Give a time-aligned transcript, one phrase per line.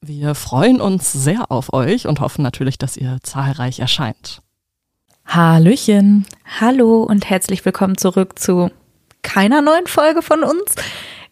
[0.00, 4.42] Wir freuen uns sehr auf euch und hoffen natürlich, dass ihr zahlreich erscheint.
[5.26, 6.24] Hallöchen.
[6.60, 8.70] Hallo und herzlich willkommen zurück zu
[9.22, 10.76] keiner neuen Folge von uns.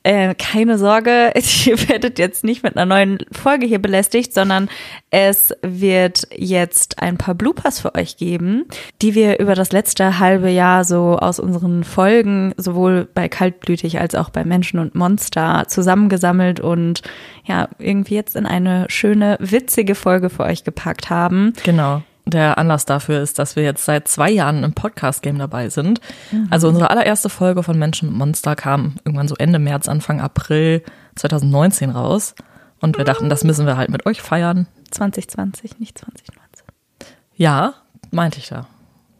[0.06, 1.33] Äh, keine Sorge,
[1.65, 4.69] ihr werdet jetzt nicht mit einer neuen Folge hier belästigt, sondern
[5.10, 8.66] es wird jetzt ein paar Bloopers für euch geben,
[9.02, 14.15] die wir über das letzte halbe Jahr so aus unseren Folgen sowohl bei Kaltblütig als
[14.15, 17.02] auch bei Menschen und Monster zusammengesammelt und
[17.45, 21.52] ja, irgendwie jetzt in eine schöne, witzige Folge für euch gepackt haben.
[21.65, 22.04] Genau.
[22.27, 26.01] Der Anlass dafür ist, dass wir jetzt seit zwei Jahren im Podcast-Game dabei sind.
[26.33, 26.49] Mhm.
[26.51, 30.83] Also unsere allererste Folge von Menschen und Monster kam irgendwann so Ende März, Anfang April
[31.15, 32.35] 2019 raus.
[32.80, 34.66] Und wir dachten, das müssen wir halt mit euch feiern.
[34.91, 36.66] 2020, nicht 2019.
[37.37, 37.74] Ja,
[38.10, 38.66] meinte ich da.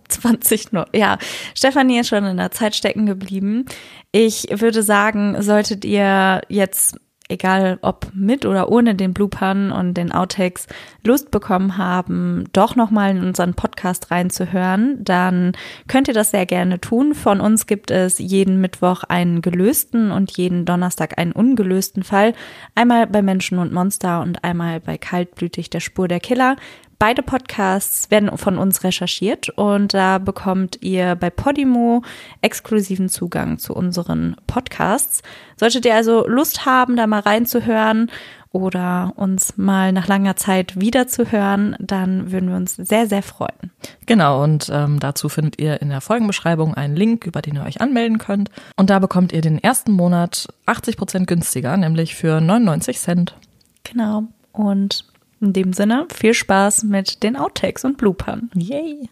[0.09, 0.87] 20 noch.
[0.95, 1.19] Ja,
[1.55, 3.67] Stefanie ist schon in der Zeit stecken geblieben.
[4.13, 6.98] Ich würde sagen, solltet ihr jetzt
[7.29, 10.67] egal ob mit oder ohne den Bloopern und den Outtakes,
[11.05, 15.53] Lust bekommen haben, doch nochmal in unseren Podcast reinzuhören, dann
[15.89, 17.15] könnt ihr das sehr gerne tun.
[17.15, 22.35] Von uns gibt es jeden Mittwoch einen gelösten und jeden Donnerstag einen ungelösten Fall.
[22.75, 26.57] Einmal bei Menschen und Monster und einmal bei Kaltblütig der Spur der Killer.
[26.98, 32.02] Beide Podcasts werden von uns recherchiert und da bekommt ihr bei Podimo
[32.41, 35.22] exklusiven Zugang zu unseren Podcasts.
[35.56, 38.11] Solltet ihr also Lust haben, da mal reinzuhören
[38.50, 43.70] oder uns mal nach langer Zeit wiederzuhören, dann würden wir uns sehr, sehr freuen.
[44.06, 47.83] Genau, und ähm, dazu findet ihr in der Folgenbeschreibung einen Link, über den ihr euch
[47.83, 48.50] anmelden könnt.
[48.77, 53.36] Und da bekommt ihr den ersten Monat 80 Prozent günstiger, nämlich für 99 Cent.
[53.85, 54.24] Genau.
[54.52, 55.05] Und
[55.41, 58.51] in dem Sinne, viel Spaß mit den Outtakes und Bloopern.
[58.55, 59.08] Yay!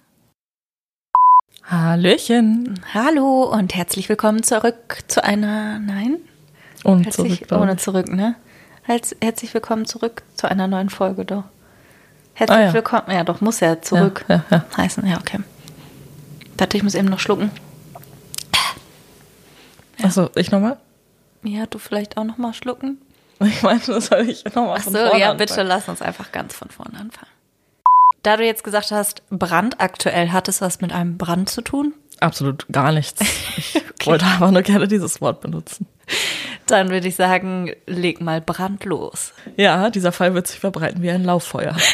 [1.65, 2.81] Hallöchen.
[2.93, 6.19] Hallo und herzlich willkommen zurück zu einer, nein?
[6.83, 7.62] Und herzlich, zurück.
[7.62, 8.37] Ohne zurück, ne?
[8.83, 11.45] Herzlich willkommen zurück zu einer neuen Folge, doch.
[12.35, 12.75] Herzlich Ah, ja.
[12.75, 15.39] willkommen, ja doch, muss ja zurück Ja, ja, heißen, ja, okay.
[16.59, 17.51] Warte, ich muss eben noch schlucken.
[20.03, 20.77] Achso, ich nochmal?
[21.45, 22.99] Ja, du vielleicht auch noch mal schlucken?
[23.45, 26.71] Ich meinte, das soll ich nochmal Ach so, ja, bitte lass uns einfach ganz von
[26.71, 27.31] vorne anfangen.
[28.22, 31.93] Da du jetzt gesagt hast, Brand aktuell, hat es was mit einem Brand zu tun?
[32.21, 33.21] Absolut gar nichts.
[34.00, 35.87] Ich wollte einfach nur gerne dieses Wort benutzen.
[36.67, 39.33] Dann würde ich sagen, leg mal Brand los.
[39.56, 41.75] Ja, dieser Fall wird sich verbreiten wie ein Lauffeuer.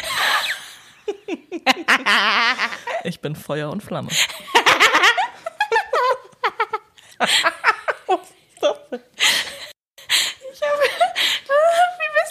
[3.03, 4.09] Ich bin Feuer und Flamme.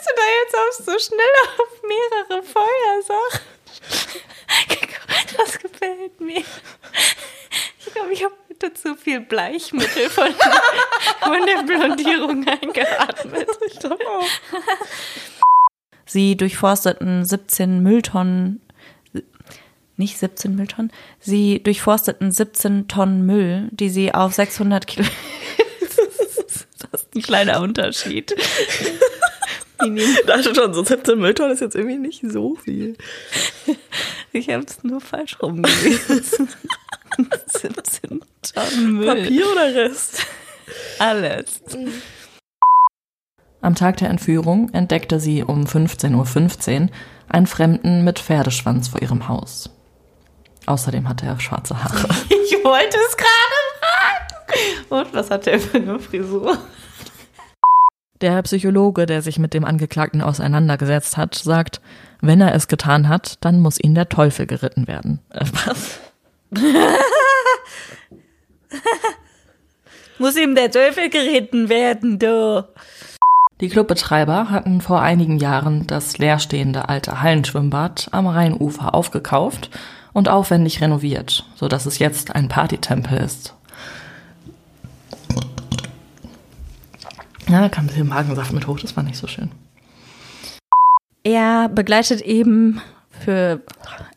[0.01, 3.41] Bist du da jetzt auf so schnell auf mehrere Feuersachen?
[5.37, 6.43] Das gefällt mir.
[7.79, 10.29] Ich glaube, ich habe heute zu viel Bleichmittel von,
[11.21, 13.49] von der Blondierung eingeatmet.
[13.67, 14.27] Ich glaube auch.
[16.07, 18.63] Sie durchforsteten 17 Mülltonnen,
[19.97, 25.07] nicht 17 Mülltonnen, sie durchforsteten 17 Tonnen Müll, die sie auf 600 Kilo.
[26.91, 28.35] das ist ein kleiner Unterschied.
[30.27, 32.97] Da schon so 17 Mülltonnen ist jetzt irgendwie nicht so viel.
[34.33, 36.49] Ich habe es nur falsch rumgelesen.
[37.47, 39.07] 17 Tonnen Müll.
[39.07, 40.27] Papier oder Rest?
[40.99, 41.63] Alles.
[43.61, 46.89] Am Tag der Entführung entdeckte sie um 15.15 Uhr
[47.29, 49.71] einen Fremden mit Pferdeschwanz vor ihrem Haus.
[50.67, 52.09] Außerdem hatte er schwarze Haare.
[52.29, 54.85] Ich wollte es gerade fragen.
[54.91, 56.59] Und was hat der für eine Frisur?
[58.21, 61.81] Der Psychologe, der sich mit dem Angeklagten auseinandergesetzt hat, sagt,
[62.21, 65.21] wenn er es getan hat, dann muss ihn der Teufel geritten werden.
[65.31, 66.01] Äh, was?
[70.19, 72.69] Muss ihm der Teufel geritten werden, du.
[73.63, 79.71] Die Clubbetreiber hatten vor einigen Jahren das leerstehende alte Hallenschwimmbad am Rheinufer aufgekauft
[80.13, 83.55] und aufwendig renoviert, so dass es jetzt ein Partytempel ist.
[87.51, 89.51] Ja, da kam ein bisschen Magensaft mit hoch, das war nicht so schön.
[91.25, 92.81] Er begleitet eben
[93.11, 93.61] für,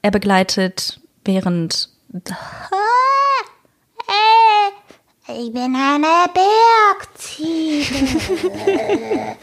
[0.03, 1.89] er begleitet während,
[5.27, 6.27] Ich bin eine
[7.09, 7.95] Bergziege.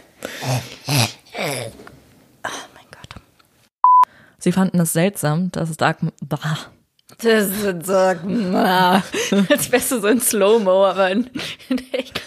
[2.45, 3.21] oh mein Gott.
[4.39, 6.13] Sie fanden es seltsam, dass Dagmar.
[7.23, 9.03] Das ist ah,
[9.51, 11.29] als wärst du so in Slow-Mo, aber in,
[11.69, 12.23] in echt.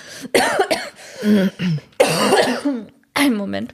[3.14, 3.74] Ein Moment.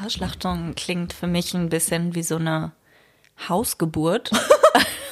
[0.00, 2.72] Hausschlachtung klingt für mich ein bisschen wie so eine
[3.48, 4.30] Hausgeburt.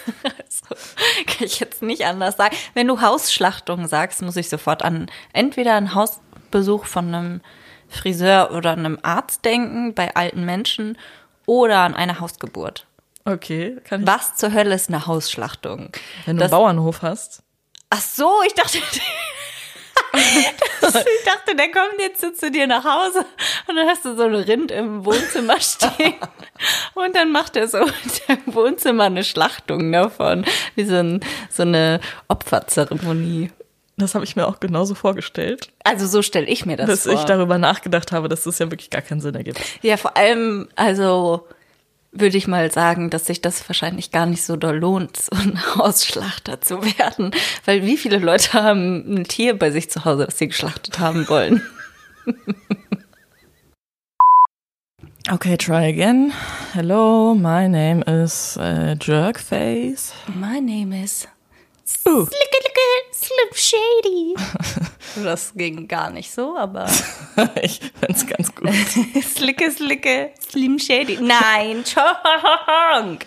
[0.23, 0.83] also,
[1.27, 2.57] kann ich jetzt nicht anders sagen.
[2.75, 7.41] Wenn du Hausschlachtung sagst, muss ich sofort an entweder einen Hausbesuch von einem
[7.89, 10.97] Friseur oder einem Arzt denken bei alten Menschen
[11.47, 12.87] oder an eine Hausgeburt.
[13.25, 14.06] Okay, kann ich.
[14.06, 15.90] Was zur Hölle ist eine Hausschlachtung?
[16.26, 17.43] Wenn du Das- einen Bauernhof hast.
[17.90, 18.78] Ach so, ich dachte,
[20.81, 23.25] das, ich dachte, der kommt jetzt so zu dir nach Hause
[23.69, 26.14] und dann hast du so ein Rind im Wohnzimmer stehen
[26.94, 30.44] und dann macht er so im Wohnzimmer eine Schlachtung davon,
[30.75, 31.20] wie so, ein,
[31.50, 33.50] so eine Opferzeremonie.
[33.96, 37.12] Das habe ich mir auch genauso vorgestellt, Also so stelle ich mir das dass vor.
[37.12, 39.61] ich darüber nachgedacht habe, dass das ja wirklich gar keinen Sinn ergibt.
[39.82, 41.46] Ja, vor allem, also
[42.12, 45.61] würde ich mal sagen, dass sich das wahrscheinlich gar nicht so doll lohnt, so ein
[45.77, 47.31] Hausschlachter zu werden.
[47.65, 51.29] Weil wie viele Leute haben ein Tier bei sich zu Hause, das sie geschlachtet haben
[51.29, 51.62] wollen?
[55.31, 56.33] Okay, try again.
[56.73, 60.13] Hello, my name is uh, Jerkface.
[60.35, 61.29] My name is
[62.06, 62.27] Uh.
[63.13, 64.35] Slim Shady.
[65.25, 66.89] Das ging gar nicht so, aber
[67.63, 68.71] ich find's ganz gut.
[69.23, 71.19] Slicke, Slicke, Slim Shady.
[71.20, 73.26] Nein, Chonk.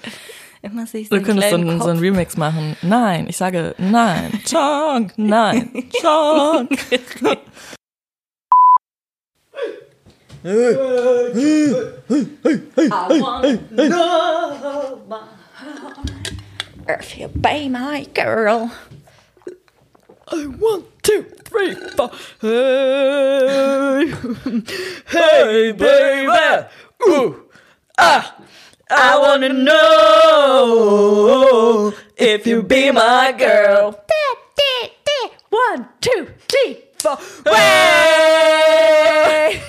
[0.61, 2.75] Immer sehe ich so Du könntest so einen, so einen Remix machen.
[2.81, 4.41] Nein, ich sage nein.
[4.49, 5.71] Chonk, nein.
[6.01, 6.79] Chonk.
[12.15, 15.27] I wanna know my-
[16.89, 18.71] If you be my girl.
[20.31, 22.09] One, two, three, four.
[22.41, 24.13] Hey,
[25.07, 26.67] hey, baby.
[27.07, 27.49] Ooh,
[27.97, 28.35] ah.
[28.89, 33.99] I wanna know if you be my girl.
[35.49, 37.17] One, two, three, four.
[37.45, 37.53] Way!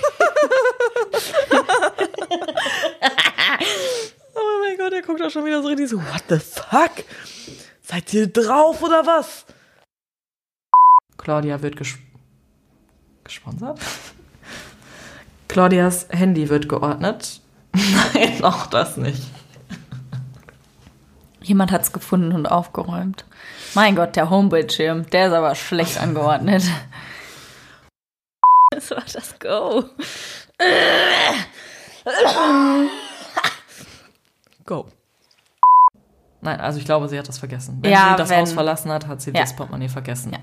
[4.35, 7.05] oh mein Gott, er guckt auch schon wieder so richtig so, what the fuck?
[7.83, 9.45] Seid ihr drauf oder was?
[11.25, 11.95] Claudia wird ges
[13.25, 13.81] gesponsert.
[15.49, 17.41] Claudias Handy wird geordnet.
[18.15, 19.23] Nein, auch das nicht.
[21.43, 23.25] Jemand hat's gefunden und aufgeräumt.
[23.75, 26.63] Mein Gott, der Homebildschirm, der ist aber schlecht angeordnet.
[28.71, 29.85] Das war das Go.
[34.65, 34.87] Go.
[36.41, 37.79] Nein, also ich glaube, sie hat das vergessen.
[37.81, 39.41] Wenn Ja, sie das wenn- Haus verlassen hat, hat sie Ja.
[39.41, 40.33] das Portemonnaie vergessen.
[40.33, 40.39] Ja.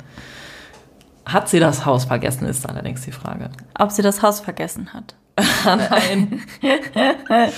[1.31, 3.49] Hat sie das Haus vergessen, ist allerdings die Frage.
[3.79, 5.15] Ob sie das Haus vergessen hat.
[5.65, 6.43] Nein.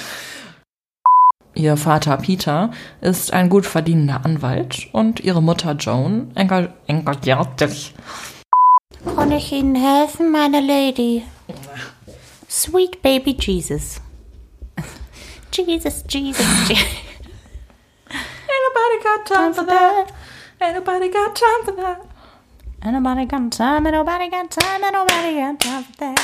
[1.55, 2.71] Ihr Vater Peter
[3.01, 7.93] ist ein gut verdienender Anwalt und ihre Mutter Joan enga- engagiert sich.
[9.15, 11.23] Kann ich Ihnen helfen, meine Lady?
[12.49, 14.01] Sweet Baby Jesus.
[15.53, 16.85] Jesus, Jesus, Jesus.
[18.09, 20.13] Ain't nobody got time for that.
[20.59, 21.99] Ain't nobody got time for that.
[22.85, 26.19] Ain't nobody got time, ain't nobody got time, ain't nobody got time for that.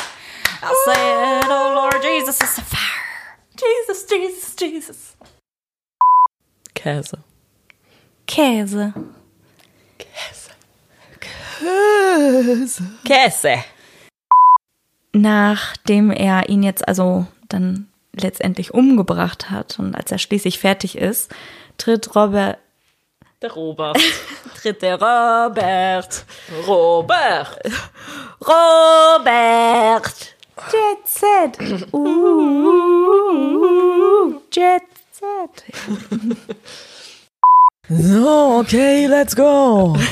[0.62, 3.38] I said, oh Lord Jesus, it's a fire.
[3.58, 5.16] Jesus, Jesus, Jesus.
[6.76, 7.20] Käse.
[8.28, 8.94] Käse.
[9.98, 10.52] Käse.
[13.06, 13.64] Käse.
[15.14, 21.34] Nachdem er ihn jetzt also dann letztendlich umgebracht hat und als er schließlich fertig ist,
[21.78, 22.58] tritt Robert,
[23.42, 23.98] Der Robert.
[24.56, 26.26] tritt der Robert,
[26.68, 27.58] Robert.
[28.42, 30.36] Robert,
[30.72, 31.58] Jet Set,
[31.94, 33.22] uh,
[34.52, 35.64] Jet Set.
[37.88, 39.96] So, okay, let's go.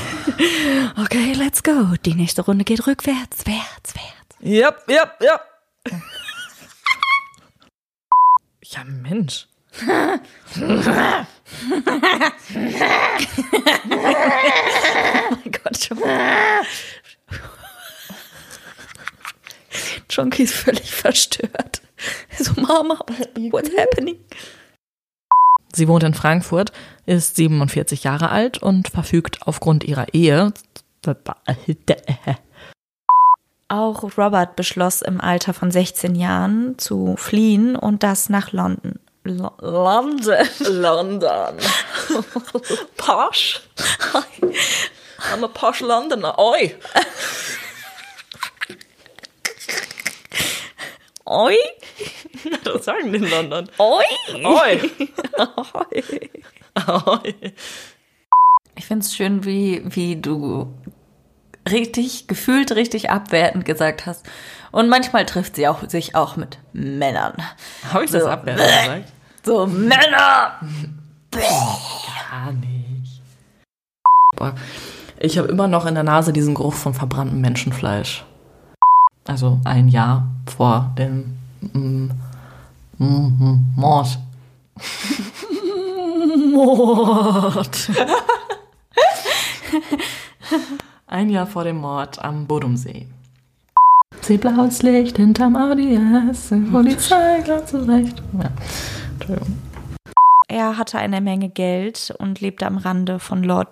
[1.00, 1.96] Okay, let's go.
[2.06, 4.36] Die nächste Runde geht rückwärts, wärts, wärts.
[4.42, 5.42] Yep, yep, yep.
[8.64, 9.48] Ja, Mensch.
[9.86, 11.28] Mein
[15.52, 15.98] Gott, schon.
[20.10, 21.82] Chonky ist völlig verstört.
[22.38, 23.00] So, Mama,
[23.52, 24.18] what's happening?
[25.74, 26.72] Sie wohnt in Frankfurt,
[27.06, 30.54] ist 47 Jahre alt und verfügt aufgrund ihrer Ehe.
[33.70, 39.00] Auch Robert beschloss im Alter von 16 Jahren zu fliehen und das nach London.
[39.28, 40.48] Lo London.
[40.60, 41.58] London.
[42.98, 43.60] Posh.
[45.32, 46.38] I'm a posh Londoner.
[46.40, 46.76] Oi.
[51.26, 51.56] Oi,
[52.64, 53.70] Das sagen die in London.
[53.80, 54.04] oi.
[54.46, 54.92] Oi.
[57.06, 57.36] Oi.
[58.76, 60.74] Ich finde es schön, wie, wie du
[61.70, 64.26] richtig, gefühlt richtig abwertend gesagt hast.
[64.72, 67.34] Und manchmal trifft sie auch, sich auch mit Männern.
[67.92, 68.30] Habe ich das So.
[68.30, 69.14] abwertend gesagt?
[69.48, 70.60] So, Männer!
[71.32, 73.22] Gar nicht.
[74.36, 74.54] Boah.
[75.22, 78.26] Ich habe immer noch in der Nase diesen Geruch von verbranntem Menschenfleisch.
[79.26, 82.10] Also ein Jahr vor dem mm,
[82.98, 84.20] mm, Mord.
[86.52, 87.90] Mord.
[91.08, 93.08] ein Jahr vor dem Mord am Bodumsee.
[94.20, 98.22] Sieh blaues Licht hinterm ADS, die Polizei klar zurecht.
[98.38, 98.50] Ja.
[99.28, 99.58] Entschuldigung.
[100.48, 103.68] Er hatte eine Menge Geld und lebte am Rande von Lord.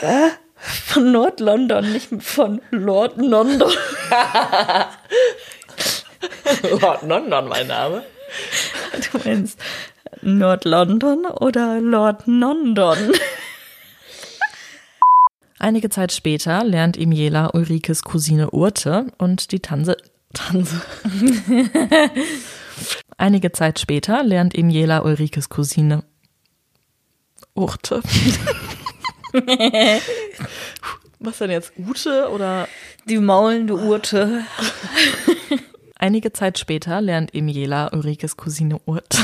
[0.00, 0.28] Äh?
[0.56, 3.70] Von Nord-London, nicht von Lord London.
[6.80, 8.02] Lord London, mein Name.
[9.12, 9.60] Du meinst
[10.22, 13.12] Nord-London oder Lord London?
[15.58, 19.98] Einige Zeit später lernt ihm Jela Ulrikes Cousine Urte und die Tanse.
[20.32, 20.80] Tanse.
[23.16, 26.02] Einige Zeit später lernt ihm Jela Ulrikes Cousine
[27.54, 28.02] Urte.
[31.20, 31.72] Was denn jetzt?
[31.78, 32.68] Ute oder?
[33.06, 34.42] Die maulende Urte.
[35.96, 39.18] Einige Zeit später lernt ihm Jela Ulrikes Cousine Urte.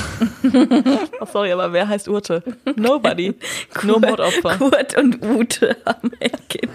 [1.20, 2.44] oh, sorry, aber wer heißt Urte?
[2.76, 3.35] Nobody.
[3.82, 4.56] Nur Mordopfer.
[4.56, 6.73] Kurt und Ute haben ein Kind.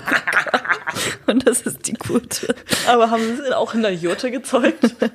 [1.27, 2.53] Und das ist die Kurte.
[2.87, 4.95] Aber haben sie auch in der Jurte gezeugt?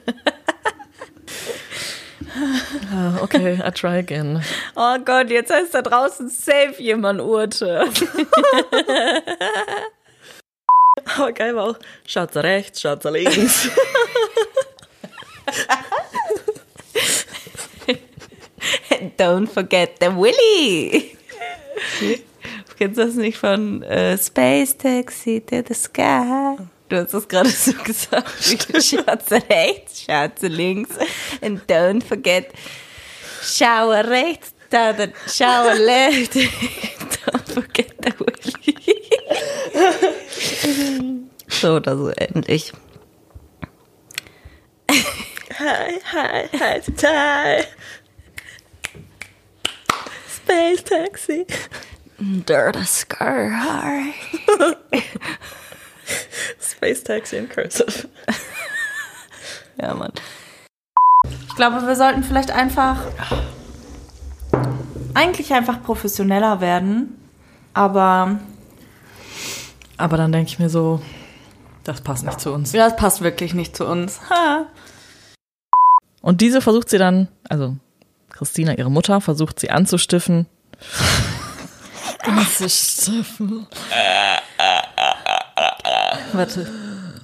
[2.92, 4.42] Ah, okay, I try again.
[4.76, 7.88] Oh Gott, jetzt heißt da draußen safe jemand Urte.
[11.16, 13.68] Aber geil war auch, schaut rechts, schaut links.
[19.18, 21.16] Don't forget the Willy.
[22.78, 26.56] Kennst du das nicht von äh, Space Taxi to the Sky?
[26.90, 28.28] Du hast das gerade so gesagt.
[28.82, 30.90] Schaut rechts, schaut links.
[31.40, 32.52] And don't forget,
[33.42, 36.34] schau rechts, da, da, schau left.
[36.34, 38.76] Don't forget the Willy.
[41.48, 42.72] so oder so ähnlich.
[44.90, 47.64] Hi, hi, hi, hi.
[50.26, 51.46] Space Taxi.
[52.18, 54.12] Dirty Sky.
[56.60, 58.08] Space Taxi in Cursive.
[59.80, 60.12] Ja, Mann.
[61.48, 62.98] Ich glaube, wir sollten vielleicht einfach
[65.14, 67.18] eigentlich einfach professioneller werden,
[67.72, 68.38] aber
[69.96, 71.00] Aber dann denke ich mir so,
[71.84, 72.72] das passt nicht zu uns.
[72.72, 74.20] ja, das passt wirklich nicht zu uns.
[74.28, 74.66] Ha.
[76.20, 77.76] Und diese versucht sie dann, also
[78.28, 80.46] Christina, ihre Mutter, versucht sie anzustiffen.
[82.22, 83.66] anzustiffen.
[86.32, 86.66] Warte.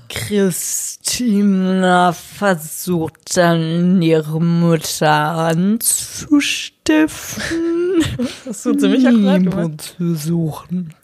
[0.08, 8.04] Christina versucht dann ihre Mutter anzustiften.
[8.44, 9.94] Das tut ziemlich akkurat gemacht.
[9.96, 10.94] Zu suchen.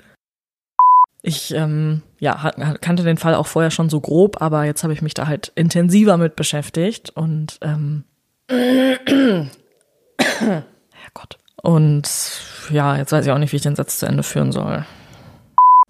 [1.22, 5.02] Ich ähm, ja, kannte den Fall auch vorher schon so grob, aber jetzt habe ich
[5.02, 8.02] mich da halt intensiver mit beschäftigt und ähm,
[8.48, 9.48] Herrgott.
[11.62, 12.10] Und
[12.70, 14.84] ja, jetzt weiß ich auch nicht, wie ich den Satz zu Ende führen soll.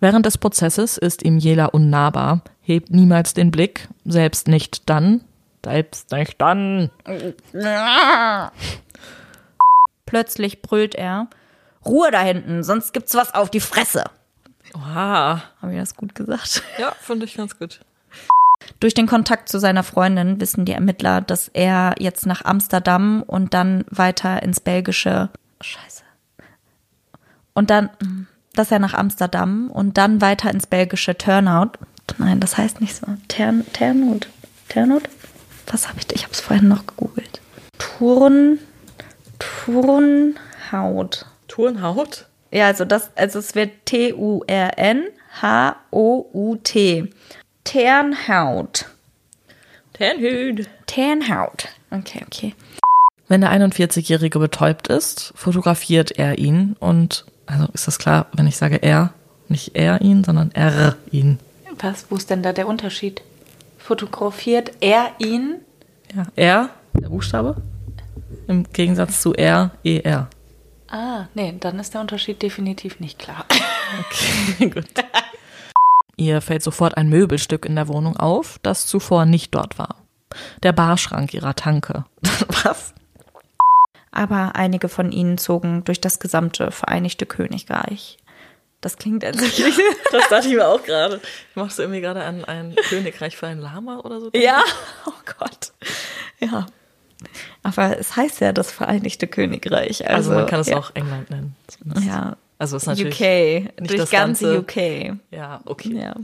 [0.02, 5.20] Während des Prozesses ist ihm Jela unnahbar, hebt niemals den Blick, selbst nicht dann,
[5.64, 6.90] selbst nicht dann.
[10.04, 11.28] Plötzlich brüllt er:
[11.86, 14.02] Ruhe da hinten, sonst gibt's was auf die Fresse.
[14.74, 15.40] Oha.
[15.62, 16.64] Habe ich das gut gesagt?
[16.78, 17.78] Ja, finde ich ganz gut.
[18.80, 23.54] Durch den Kontakt zu seiner Freundin wissen die Ermittler, dass er jetzt nach Amsterdam und
[23.54, 25.28] dann weiter ins belgische
[25.60, 26.02] Scheiße.
[27.54, 27.90] Und dann,
[28.54, 31.72] dass er nach Amsterdam und dann weiter ins belgische Turnout.
[32.18, 33.06] Nein, das heißt nicht so.
[33.28, 34.28] Tern, Ternot.
[34.68, 35.08] Ternot?
[35.66, 36.12] Was habe ich?
[36.14, 37.40] Ich habe es vorhin noch gegoogelt.
[37.78, 38.58] Turn,
[39.38, 41.26] Turnhaut.
[41.48, 42.26] Turnhaut?
[42.50, 45.12] Ja, also das, also es wird T-U-R-N-H-O-U-T.
[47.64, 48.86] Ternhaut.
[49.94, 50.68] Ternhüt.
[50.86, 51.68] Ternhaut.
[51.90, 52.54] Okay, okay.
[53.28, 58.56] Wenn der 41-Jährige betäubt ist, fotografiert er ihn und, also ist das klar, wenn ich
[58.56, 59.12] sage er,
[59.48, 61.38] nicht er ihn, sondern er ihn.
[61.80, 63.22] Was, wo ist denn da der Unterschied?
[63.78, 65.56] Fotografiert er ihn?
[66.14, 67.56] Ja, er, der Buchstabe,
[68.46, 70.28] im Gegensatz zu er, er.
[70.88, 73.46] Ah, nee, dann ist der Unterschied definitiv nicht klar.
[74.00, 74.86] Okay, gut.
[76.16, 79.96] Ihr fällt sofort ein Möbelstück in der Wohnung auf, das zuvor nicht dort war.
[80.62, 82.04] der Barschrank ihrer Tanke.
[82.64, 82.94] Was?
[84.12, 88.18] Aber einige von ihnen zogen durch das gesamte Vereinigte Königreich.
[88.82, 89.38] Das klingt als
[90.12, 91.20] Das dachte ich mir auch gerade.
[91.54, 94.30] Machst du irgendwie gerade an ein Königreich für ein Lama oder so?
[94.34, 94.62] Ja,
[95.06, 95.72] oh Gott.
[96.40, 96.66] Ja.
[97.62, 100.04] Aber es heißt ja das Vereinigte Königreich.
[100.08, 100.76] Also, Also, man kann es ja.
[100.78, 101.56] auch England nennen.
[101.68, 102.06] zumindest.
[102.06, 103.14] Ja, Also ist natürlich.
[103.14, 103.80] UK.
[103.80, 105.12] nicht durch das ganze Ganze.
[105.12, 105.18] UK.
[105.30, 105.94] Ja, okay.
[105.96, 106.14] Ja.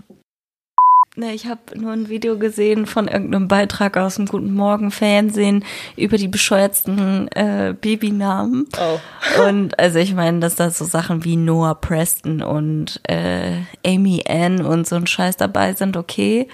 [1.18, 5.64] Ne, ich habe nur ein Video gesehen von irgendeinem Beitrag aus dem Guten Morgen Fernsehen
[5.96, 8.68] über die bescheuertsten äh, Babynamen.
[8.80, 9.42] Oh.
[9.42, 14.64] Und also ich meine, dass da so Sachen wie Noah Preston und äh, Amy Ann
[14.64, 16.46] und so ein Scheiß dabei sind, okay.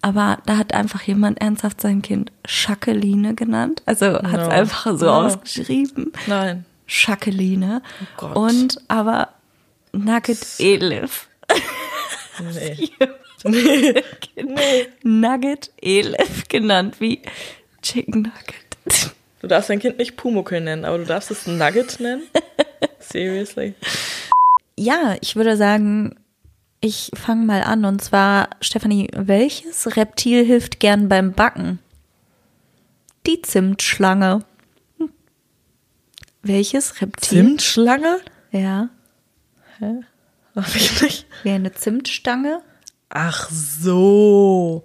[0.00, 3.82] Aber da hat einfach jemand ernsthaft sein Kind Schakeline genannt.
[3.84, 5.12] Also hat es einfach so No.
[5.26, 6.12] ausgeschrieben.
[6.26, 6.64] Nein.
[6.86, 7.82] Schakeline.
[8.16, 8.34] Gott.
[8.34, 9.28] Und aber
[9.92, 11.28] Nugget Elif.
[12.54, 12.88] Nee.
[15.02, 17.22] Nugget Elif genannt wie
[17.82, 19.12] Chicken Nugget.
[19.40, 22.22] Du darfst dein Kind nicht Pumuckl nennen, aber du darfst es Nugget nennen?
[22.98, 23.74] Seriously?
[24.78, 26.16] Ja, ich würde sagen,
[26.80, 27.84] ich fange mal an.
[27.84, 31.78] Und zwar, Stefanie, welches Reptil hilft gern beim Backen?
[33.26, 34.44] Die Zimtschlange.
[34.98, 35.10] Hm.
[36.42, 37.38] Welches Reptil?
[37.38, 38.20] Zimtschlange?
[38.52, 38.88] Ja,
[40.54, 41.26] Hab ich nicht.
[41.42, 42.62] wie eine Zimtstange.
[43.08, 44.84] Ach so.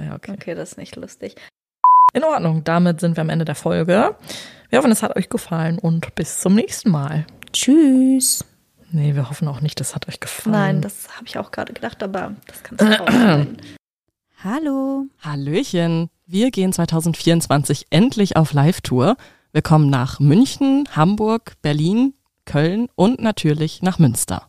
[0.00, 0.32] Ja, okay.
[0.32, 1.36] Okay, das ist nicht lustig.
[2.12, 4.16] In Ordnung, damit sind wir am Ende der Folge.
[4.68, 7.26] Wir hoffen, es hat euch gefallen und bis zum nächsten Mal.
[7.52, 8.44] Tschüss.
[8.90, 10.52] Nee, wir hoffen auch nicht, es hat euch gefallen.
[10.52, 13.56] Nein, das habe ich auch gerade gedacht, aber das kannst du auch sein.
[14.44, 15.06] Hallo.
[15.20, 16.10] Hallöchen.
[16.26, 19.16] Wir gehen 2024 endlich auf Live-Tour.
[19.52, 22.14] Wir kommen nach München, Hamburg, Berlin,
[22.44, 24.48] Köln und natürlich nach Münster.